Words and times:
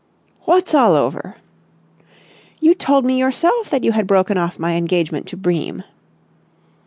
"What's 0.45 0.73
all 0.73 0.95
over?" 0.95 1.35
"You 2.59 2.73
told 2.73 3.05
me 3.05 3.19
yourself 3.19 3.69
that 3.69 3.83
you 3.83 3.91
had 3.91 4.07
broken 4.07 4.35
off 4.35 4.57
my 4.57 4.73
engagement 4.73 5.27
to 5.27 5.37
Bream." 5.37 5.83